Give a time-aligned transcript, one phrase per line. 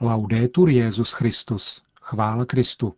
[0.00, 1.82] Laudetur Jezus Christus.
[2.02, 2.94] Chvála Kristu.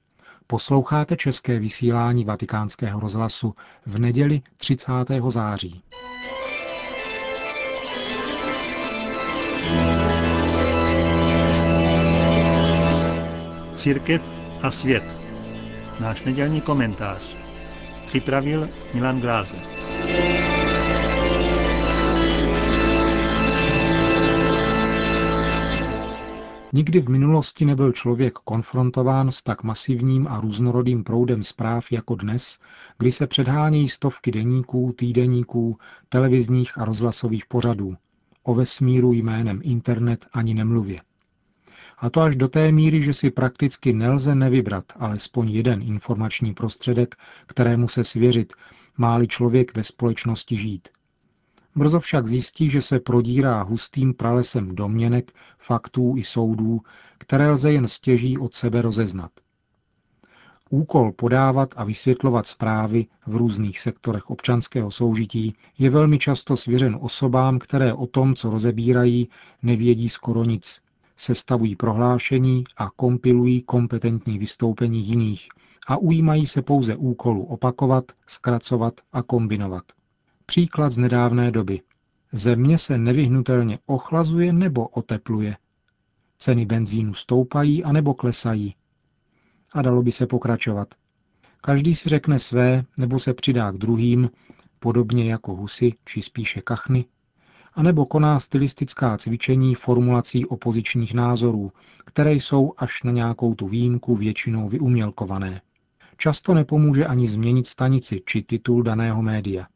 [0.46, 3.54] Posloucháte české vysílání Vatikánského rozhlasu
[3.86, 4.92] v neděli 30.
[5.28, 5.82] září.
[13.72, 15.04] Církev a svět.
[16.00, 17.36] Náš nedělní komentář.
[18.06, 19.69] Připravil Milan Glázer.
[26.72, 32.58] Nikdy v minulosti nebyl člověk konfrontován s tak masivním a různorodým proudem zpráv jako dnes,
[32.98, 37.96] kdy se předhánějí stovky deníků, týdeníků, televizních a rozhlasových pořadů.
[38.42, 41.00] O vesmíru jménem internet ani nemluvě.
[41.98, 47.16] A to až do té míry, že si prakticky nelze nevybrat alespoň jeden informační prostředek,
[47.46, 48.52] kterému se svěřit,
[48.96, 50.88] máli člověk ve společnosti žít–
[51.80, 56.80] Brzo však zjistí, že se prodírá hustým pralesem domněnek, faktů i soudů,
[57.18, 59.30] které lze jen stěží od sebe rozeznat.
[60.70, 67.58] Úkol podávat a vysvětlovat zprávy v různých sektorech občanského soužití je velmi často svěřen osobám,
[67.58, 69.28] které o tom, co rozebírají,
[69.62, 70.80] nevědí skoro nic.
[71.16, 75.48] Sestavují prohlášení a kompilují kompetentní vystoupení jiných
[75.86, 79.84] a ujímají se pouze úkolu opakovat, zkracovat a kombinovat.
[80.50, 81.80] Příklad z nedávné doby.
[82.32, 85.56] Země se nevyhnutelně ochlazuje nebo otepluje.
[86.38, 88.74] Ceny benzínu stoupají a nebo klesají.
[89.74, 90.94] A dalo by se pokračovat.
[91.60, 94.30] Každý si řekne své nebo se přidá k druhým,
[94.78, 97.04] podobně jako husy či spíše kachny,
[97.74, 101.72] anebo koná stylistická cvičení formulací opozičních názorů,
[102.04, 105.60] které jsou až na nějakou tu výjimku většinou vyumělkované.
[106.16, 109.66] Často nepomůže ani změnit stanici či titul daného média.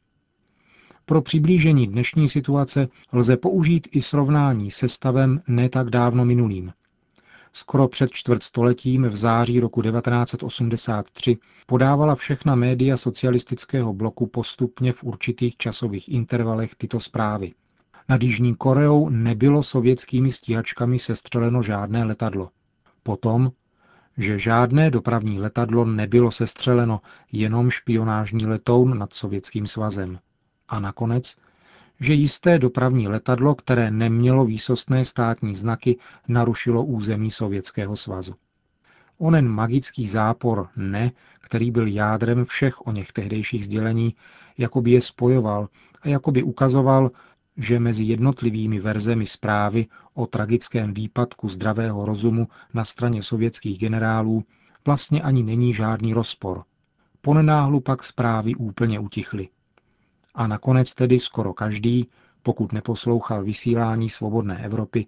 [1.07, 6.73] Pro přiblížení dnešní situace lze použít i srovnání se stavem ne tak dávno minulým.
[7.53, 15.05] Skoro před čtvrt stoletím v září roku 1983 podávala všechna média socialistického bloku postupně v
[15.05, 17.53] určitých časových intervalech tyto zprávy.
[18.09, 22.51] Nad Jižní Koreou nebylo sovětskými stíhačkami sestřeleno žádné letadlo.
[23.03, 23.53] Potom,
[24.17, 27.01] že žádné dopravní letadlo nebylo sestřeleno,
[27.33, 30.19] jenom špionážní letoun nad Sovětským svazem.
[30.75, 31.37] A nakonec,
[32.01, 35.99] že jisté dopravní letadlo, které nemělo výsostné státní znaky,
[36.29, 38.35] narušilo území Sovětského svazu.
[39.19, 44.15] Onen magický zápor ne, který byl jádrem všech o něch tehdejších sdělení,
[44.59, 45.69] jakoby je spojoval
[46.03, 47.11] a jakoby ukazoval,
[47.57, 54.45] že mezi jednotlivými verzemi zprávy o tragickém výpadku zdravého rozumu na straně sovětských generálů
[54.87, 56.65] vlastně ani není žádný rozpor.
[57.21, 59.49] Ponenáhlu pak zprávy úplně utichly.
[60.35, 62.09] A nakonec tedy skoro každý,
[62.43, 65.07] pokud neposlouchal vysílání svobodné Evropy,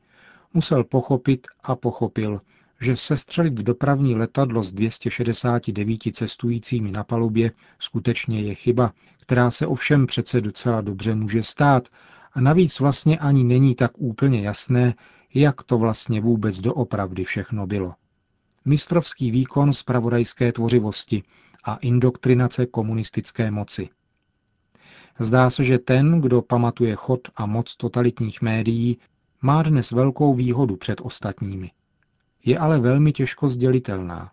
[0.54, 2.41] musel pochopit a pochopil,
[2.81, 10.06] že sestřelit dopravní letadlo s 269 cestujícími na palubě skutečně je chyba, která se ovšem
[10.06, 11.88] přece docela dobře může stát
[12.32, 14.94] a navíc vlastně ani není tak úplně jasné,
[15.34, 17.94] jak to vlastně vůbec doopravdy všechno bylo.
[18.64, 21.22] Mistrovský výkon spravodajské tvořivosti
[21.64, 23.88] a indoktrinace komunistické moci–
[25.19, 28.99] Zdá se, že ten, kdo pamatuje chod a moc totalitních médií,
[29.43, 31.71] má dnes velkou výhodu před ostatními.
[32.44, 34.31] Je ale velmi těžko sdělitelná.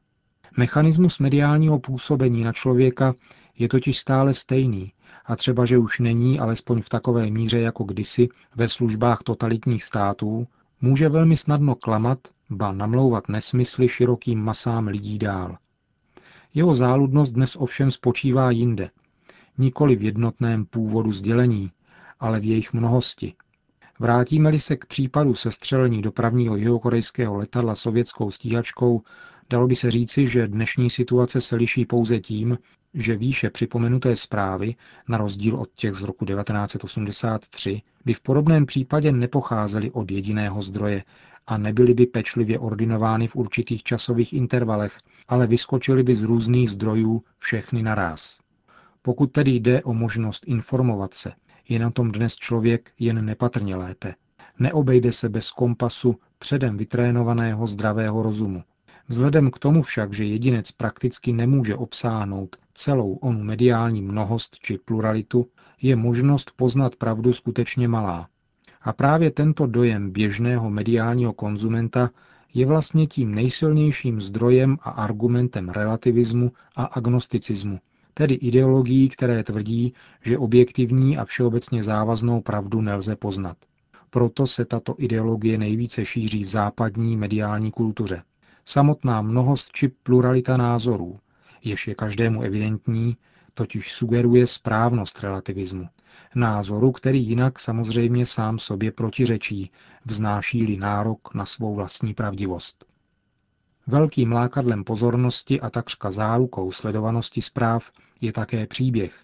[0.57, 3.15] Mechanismus mediálního působení na člověka
[3.57, 4.93] je totiž stále stejný
[5.25, 10.47] a třeba, že už není, alespoň v takové míře jako kdysi, ve službách totalitních států,
[10.81, 15.57] může velmi snadno klamat, ba namlouvat nesmysly širokým masám lidí dál.
[16.53, 18.89] Jeho záludnost dnes ovšem spočívá jinde–
[19.57, 21.71] nikoli v jednotném původu sdělení,
[22.19, 23.33] ale v jejich mnohosti.
[23.99, 29.01] Vrátíme-li se k případu sestřelení dopravního jihokorejského letadla sovětskou stíhačkou,
[29.49, 32.57] dalo by se říci, že dnešní situace se liší pouze tím,
[32.93, 34.75] že výše připomenuté zprávy,
[35.07, 41.03] na rozdíl od těch z roku 1983, by v podobném případě nepocházely od jediného zdroje
[41.47, 47.23] a nebyly by pečlivě ordinovány v určitých časových intervalech, ale vyskočily by z různých zdrojů
[47.37, 48.42] všechny naraz.
[49.05, 51.31] Pokud tedy jde o možnost informovat se,
[51.69, 54.15] je na tom dnes člověk jen nepatrně lépe.
[54.59, 58.63] Neobejde se bez kompasu předem vytrénovaného zdravého rozumu.
[59.07, 65.47] Vzhledem k tomu však, že jedinec prakticky nemůže obsáhnout celou onu mediální mnohost či pluralitu,
[65.81, 68.27] je možnost poznat pravdu skutečně malá.
[68.81, 72.09] A právě tento dojem běžného mediálního konzumenta
[72.53, 77.79] je vlastně tím nejsilnějším zdrojem a argumentem relativismu a agnosticismu,
[78.13, 79.93] tedy ideologií, které tvrdí,
[80.25, 83.57] že objektivní a všeobecně závaznou pravdu nelze poznat.
[84.09, 88.23] Proto se tato ideologie nejvíce šíří v západní mediální kultuře.
[88.65, 91.19] Samotná mnohost či pluralita názorů,
[91.65, 93.17] jež je každému evidentní,
[93.53, 95.87] totiž sugeruje správnost relativismu.
[96.35, 99.71] Názoru, který jinak samozřejmě sám sobě protiřečí,
[100.05, 102.85] vznáší-li nárok na svou vlastní pravdivost.
[103.87, 107.91] Velkým lákadlem pozornosti a takřka zárukou sledovanosti zpráv
[108.21, 109.23] je také příběh.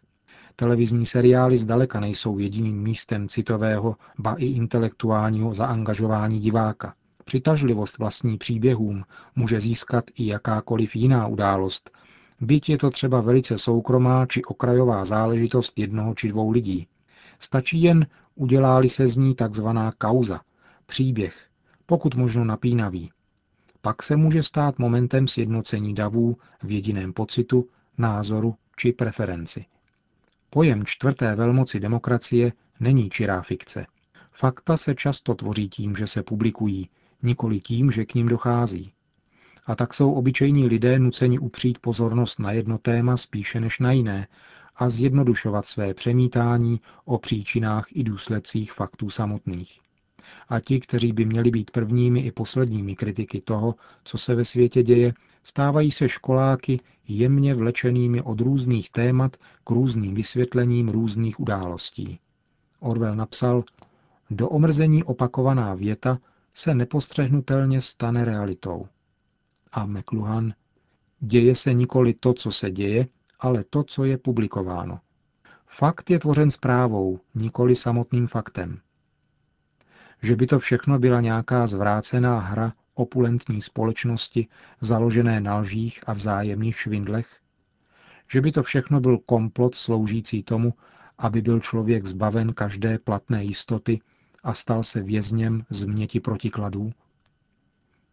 [0.56, 6.94] Televizní seriály zdaleka nejsou jediným místem citového, ba i intelektuálního zaangažování diváka.
[7.26, 9.04] Přitažlivost vlastní příběhům
[9.36, 11.92] může získat i jakákoliv jiná událost,
[12.42, 16.88] byť je to třeba velice soukromá či okrajová záležitost jednoho či dvou lidí.
[17.40, 20.42] Stačí jen, uděláli se z ní takzvaná kauza,
[20.86, 21.48] příběh,
[21.86, 23.12] pokud možno napínavý.
[23.82, 29.66] Pak se může stát momentem sjednocení davů v jediném pocitu, názoru či preferenci.
[30.50, 33.86] Pojem čtvrté velmoci demokracie není čirá fikce.
[34.32, 36.90] Fakta se často tvoří tím, že se publikují,
[37.24, 38.94] nikoli tím, že k ním dochází.
[39.66, 44.28] A tak jsou obyčejní lidé nuceni upřít pozornost na jedno téma spíše než na jiné
[44.76, 49.80] a zjednodušovat své přemítání o příčinách i důsledcích faktů samotných.
[50.50, 54.84] A ti, kteří by měli být prvními i posledními kritiky toho, co se ve světě
[54.84, 62.20] děje, stávají se školáky jemně vlečenými od různých témat k různým vysvětlením různých událostí.
[62.80, 63.64] Orwell napsal,
[64.30, 66.20] do omrzení opakovaná věta
[66.56, 68.88] se nepostřehnutelně stane realitou.
[69.72, 70.54] A McLuhan,
[71.20, 73.08] děje se nikoli to, co se děje,
[73.40, 75.00] ale to, co je publikováno.
[75.68, 78.80] Fakt je tvořen zprávou, nikoli samotným faktem.
[80.22, 84.48] Že by to všechno byla nějaká zvrácená hra opulentní společnosti,
[84.82, 87.40] založené na lžích a vzájemných švindlech?
[88.32, 90.74] Že by to všechno byl komplot sloužící tomu,
[91.18, 94.02] aby byl člověk zbaven každé platné jistoty
[94.44, 96.92] a stal se vězněm změti protikladů?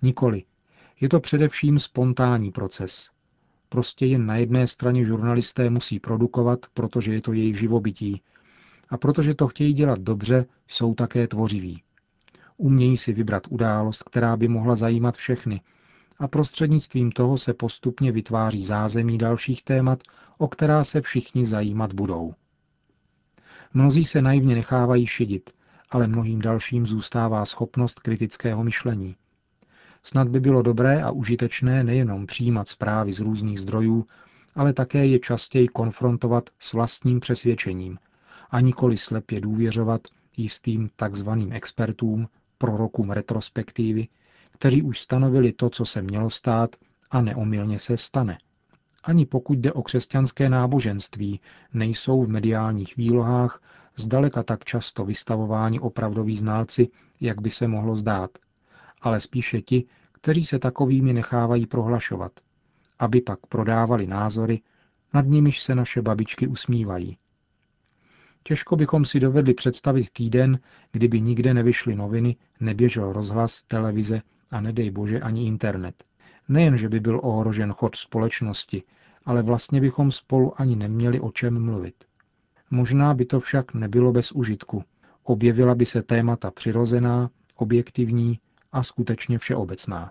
[0.03, 0.45] Nikoli.
[1.01, 3.11] Je to především spontánní proces.
[3.69, 8.23] Prostě jen na jedné straně žurnalisté musí produkovat, protože je to jejich živobytí.
[8.89, 11.83] A protože to chtějí dělat dobře, jsou také tvořiví.
[12.57, 15.61] Umějí si vybrat událost, která by mohla zajímat všechny,
[16.19, 20.03] a prostřednictvím toho se postupně vytváří zázemí dalších témat,
[20.39, 22.35] o která se všichni zajímat budou.
[23.75, 25.51] Mnozí se naivně nechávají šidit,
[25.91, 29.17] ale mnohým dalším zůstává schopnost kritického myšlení.
[30.03, 34.07] Snad by bylo dobré a užitečné nejenom přijímat zprávy z různých zdrojů,
[34.55, 37.99] ale také je častěji konfrontovat s vlastním přesvědčením
[38.51, 40.01] a nikoli slepě důvěřovat
[40.37, 44.09] jistým takzvaným expertům, prorokům retrospektivy,
[44.51, 46.77] kteří už stanovili to, co se mělo stát
[47.11, 48.39] a neomylně se stane.
[49.05, 51.41] Ani pokud jde o křesťanské náboženství,
[51.75, 53.63] nejsou v mediálních výlohách
[53.97, 56.89] zdaleka tak často vystavováni opravdoví znalci,
[57.21, 58.31] jak by se mohlo zdát,
[59.01, 62.33] ale spíše ti, kteří se takovými nechávají prohlašovat,
[62.99, 64.61] aby pak prodávali názory,
[65.15, 67.19] nad nimiž se naše babičky usmívají.
[68.47, 70.59] Těžko bychom si dovedli představit týden,
[70.93, 76.05] kdyby nikde nevyšly noviny, neběžel rozhlas, televize a nedej bože ani internet.
[76.49, 78.83] Nejen, že by byl ohrožen chod společnosti,
[79.25, 81.95] ale vlastně bychom spolu ani neměli o čem mluvit.
[82.71, 84.85] Možná by to však nebylo bez užitku.
[85.23, 88.39] Objevila by se témata přirozená, objektivní
[88.73, 90.11] a skutečně všeobecná.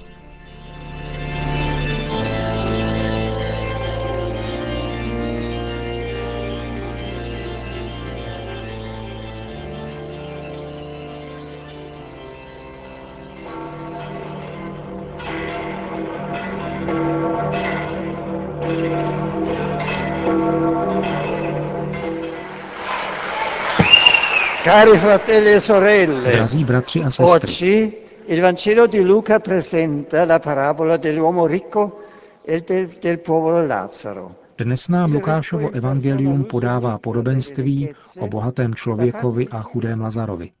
[24.71, 30.39] Cari fratelli e sorelle, Drazí bratři a sestry, oggi il Vangelo di Luca presenta la
[30.39, 31.99] parabola dell'uomo ricco
[32.45, 34.35] e del, del povero Lazzaro.
[34.55, 40.51] dnes nám Lukášovo evangelium podává podobenství o bohatém člověkovi a chudém Lazarovi.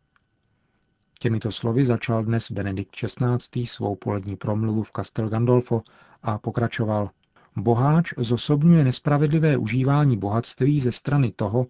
[1.19, 3.65] Těmito slovy začal dnes Benedikt XVI.
[3.65, 5.81] svou polední promluvu v Castel Gandolfo
[6.23, 7.09] a pokračoval.
[7.55, 11.65] Boháč zosobňuje nespravedlivé užívání bohatství ze strany toho,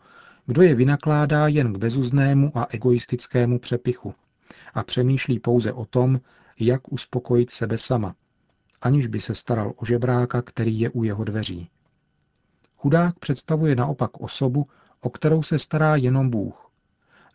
[0.51, 4.15] kdo je vynakládá jen k bezuznému a egoistickému přepichu
[4.73, 6.19] a přemýšlí pouze o tom,
[6.59, 8.15] jak uspokojit sebe sama,
[8.81, 11.69] aniž by se staral o žebráka, který je u jeho dveří.
[12.77, 14.67] Chudák představuje naopak osobu,
[15.01, 16.71] o kterou se stará jenom Bůh.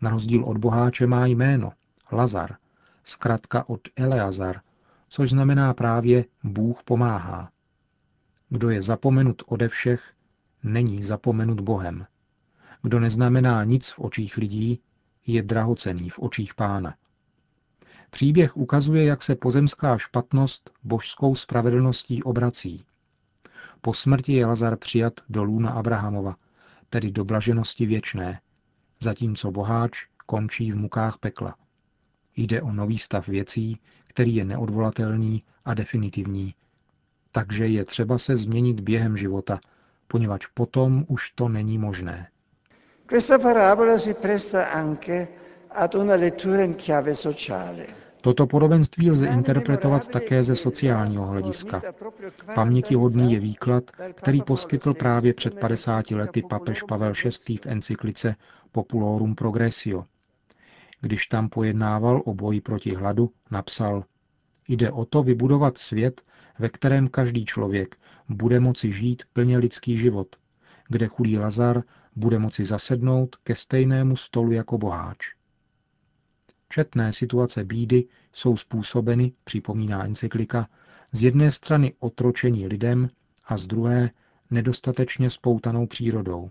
[0.01, 1.73] Na rozdíl od boháče má jméno,
[2.13, 2.57] Lazar,
[3.05, 4.61] zkrátka od Eleazar,
[5.09, 7.51] což znamená právě Bůh pomáhá.
[8.49, 10.13] Kdo je zapomenut ode všech,
[10.63, 12.07] není zapomenut Bohem.
[12.87, 14.81] Kdo neznamená nic v očích lidí,
[15.27, 16.95] je drahocený v očích pána.
[18.11, 22.85] Příběh ukazuje, jak se pozemská špatnost božskou spravedlností obrací.
[23.81, 26.37] Po smrti je Lazar přijat do lůna Abrahamova,
[26.91, 28.41] tedy do blaženosti věčné,
[29.01, 31.57] zatímco boháč končí v mukách pekla.
[32.37, 36.55] Jde o nový stav věcí, který je neodvolatelný a definitivní.
[37.33, 39.61] Takže je třeba se změnit během života,
[40.07, 42.29] poněvadž potom už to není možné.
[43.09, 45.29] Questa parabola si presta anche
[45.69, 47.87] ad una lettura in chiave sociale.
[48.21, 51.83] Toto podobenství lze interpretovat také ze sociálního hlediska.
[52.55, 57.13] Pamětihodný je výklad, který poskytl právě před 50 lety papež Pavel
[57.49, 57.57] VI.
[57.57, 58.37] v encyklice
[58.73, 60.05] Populorum Progressio.
[61.01, 64.05] Když tam pojednával o boji proti hladu, napsal
[64.69, 66.23] Jde o to vybudovat svět,
[66.59, 67.97] ve kterém každý člověk
[68.29, 70.37] bude moci žít plně lidský život,
[70.89, 71.83] kde chudý Lazar
[72.17, 75.35] bude moci zasednout ke stejnému stolu jako boháč.
[76.69, 80.69] Četné situace bídy jsou způsobeny, připomíná encyklika,
[81.13, 83.09] z jedné strany otročení lidem
[83.47, 84.11] a z druhé
[84.51, 86.51] nedostatečně spoutanou přírodou.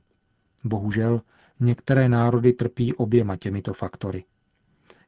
[0.63, 1.22] Bohužel
[1.60, 4.24] některé národy trpí oběma těmito faktory.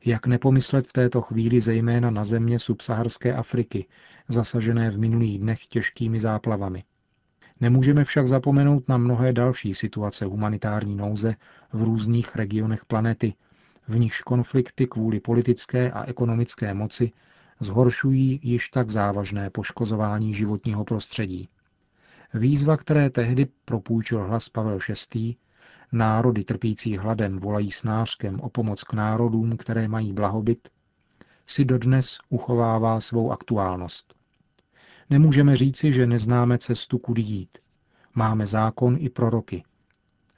[0.06, 3.86] Jak nepomyslet v této chvíli zejména na země subsaharské Afriky,
[4.30, 6.84] zasažené v minulých dnech těžkými záplavami.
[7.62, 11.36] Nemůžeme však zapomenout na mnohé další situace humanitární nouze
[11.74, 13.34] v různých regionech planety,
[13.88, 17.12] v nichž konflikty kvůli politické a ekonomické moci
[17.60, 21.50] zhoršují již tak závažné poškozování životního prostředí.
[22.34, 24.80] Výzva, které tehdy propůjčil hlas Pavel
[25.14, 25.36] VI.,
[25.92, 30.70] národy trpící hladem volají snářkem o pomoc k národům, které mají blahobyt,
[31.46, 34.17] si dodnes uchovává svou aktuálnost.
[35.10, 37.58] Nemůžeme říci, že neznáme cestu, kudy jít.
[38.16, 39.64] Máme zákon i proroky.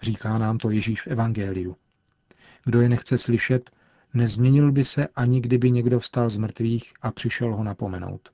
[0.02, 1.76] Říká nám to Ježíš v Evangeliu.
[2.66, 3.70] Kdo je nechce slyšet,
[4.14, 8.30] nezměnil by se ani kdyby někdo vstal z mrtvých a přišel ho napomenout.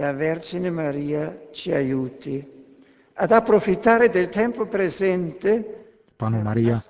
[0.00, 2.44] La Vergine Maria ci aiuti
[3.16, 5.64] ad approfittare del tempo presente
[6.16, 6.80] Pano Maria,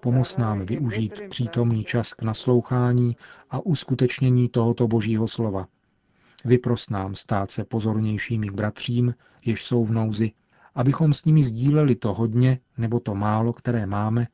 [0.00, 3.16] pomoz nám využít přítomný čas k naslouchání
[3.50, 5.66] a uskutečnění tohoto božího slova.
[6.44, 9.14] Vypros nám stát se pozornějšími bratřím,
[9.44, 10.32] jež jsou v nouzi,
[10.74, 14.26] abychom s nimi sdíleli to hodně nebo to málo, které máme,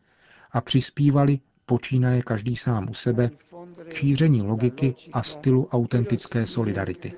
[0.52, 3.30] a přispívali počínaje každý sám u sebe,
[3.88, 7.12] k šíření logiky a stylu autentické solidarity.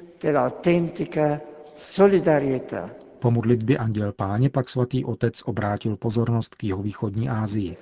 [3.25, 7.77] Po modlitbě Anděl Páně pak svatý otec obrátil pozornost k jeho východní Ázii.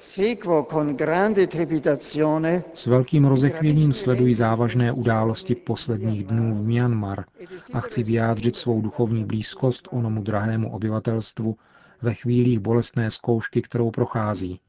[2.75, 7.25] S velkým rozechvěním sledují závažné události posledních dnů v Myanmar
[7.73, 11.57] a chci vyjádřit svou duchovní blízkost onomu drahému obyvatelstvu
[12.03, 14.61] ve chvílích bolestné zkoušky, kterou prochází.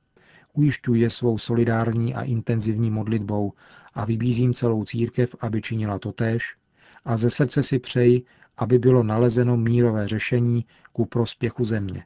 [0.54, 3.54] Ujišťuje svou solidární a intenzivní modlitbou
[3.94, 6.56] a vybízím celou církev, aby činila totéž
[7.06, 8.24] a ze srdce si přeji,
[8.58, 12.06] aby bylo nalezeno mírové řešení ku prospěchu země.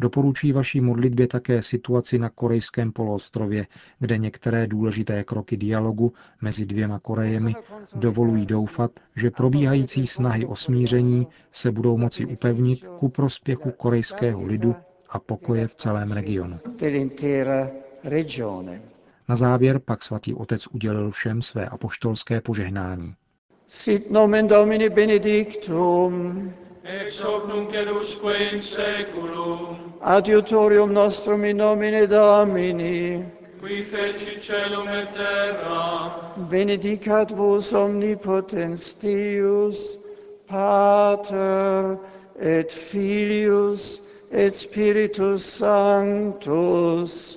[0.00, 3.66] Doporučuji vaší modlitbě také situaci na korejském poloostrově,
[3.98, 7.54] kde některé důležité kroky dialogu mezi dvěma Korejemi
[7.94, 14.76] dovolují doufat, že probíhající snahy o smíření se budou moci upevnit ku prospěchu korejského lidu
[15.08, 16.58] a pokoje v celém regionu.
[19.28, 23.14] Na závěr pak svatý otec udělil všem své apoštolské požehnání.
[23.70, 26.54] Sit nomen Domini benedictum,
[26.86, 33.22] ex hoc nunc et usque in seculum, adiutorium nostrum in nomine Domini,
[33.60, 39.98] qui feci celum et terra, benedicat vos omnipotens Deus,
[40.46, 41.98] Pater
[42.40, 44.00] et Filius
[44.32, 47.36] et Spiritus Sanctus.